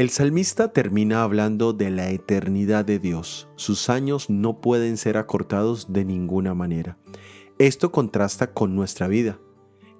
[0.00, 3.50] El salmista termina hablando de la eternidad de Dios.
[3.56, 6.96] Sus años no pueden ser acortados de ninguna manera.
[7.58, 9.38] Esto contrasta con nuestra vida,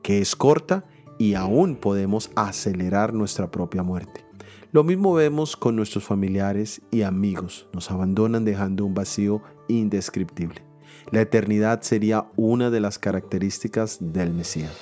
[0.03, 0.87] que es corta
[1.19, 4.25] y aún podemos acelerar nuestra propia muerte.
[4.73, 7.69] Lo mismo vemos con nuestros familiares y amigos.
[7.75, 10.70] Nos abandonan dejando un vacío indescriptible.
[11.11, 14.77] La eternidad sería una de las características del Mesías.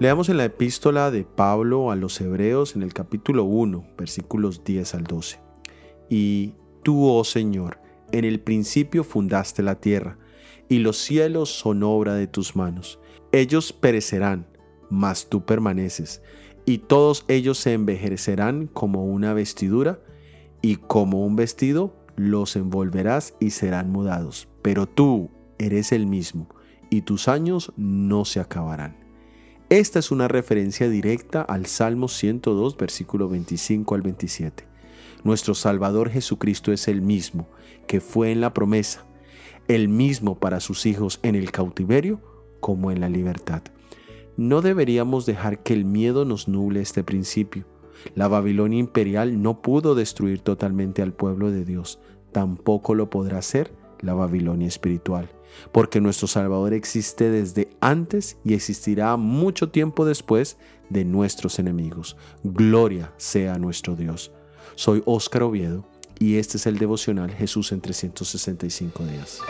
[0.00, 4.94] Leamos en la epístola de Pablo a los Hebreos en el capítulo 1, versículos 10
[4.96, 5.38] al 12.
[6.10, 7.78] Y tú, oh Señor,
[8.10, 10.18] en el principio fundaste la tierra,
[10.68, 12.98] y los cielos son obra de tus manos.
[13.30, 14.46] Ellos perecerán,
[14.90, 16.22] mas tú permaneces,
[16.66, 20.00] y todos ellos se envejecerán como una vestidura,
[20.60, 24.48] y como un vestido los envolverás y serán mudados.
[24.62, 26.48] Pero tú eres el mismo,
[26.90, 28.96] y tus años no se acabarán.
[29.70, 34.68] Esta es una referencia directa al Salmo 102, versículo 25 al 27.
[35.24, 37.48] Nuestro Salvador Jesucristo es el mismo
[37.86, 39.04] que fue en la promesa,
[39.68, 42.20] el mismo para sus hijos en el cautiverio
[42.60, 43.62] como en la libertad.
[44.36, 47.66] No deberíamos dejar que el miedo nos nuble este principio.
[48.14, 51.98] La Babilonia imperial no pudo destruir totalmente al pueblo de Dios,
[52.32, 55.28] tampoco lo podrá hacer la Babilonia espiritual
[55.72, 60.56] porque nuestro Salvador existe desde antes y existirá mucho tiempo después
[60.90, 62.16] de nuestros enemigos.
[62.42, 64.32] Gloria sea nuestro Dios.
[64.74, 65.86] Soy Óscar Oviedo
[66.18, 69.40] y este es el devocional Jesús en 365 días.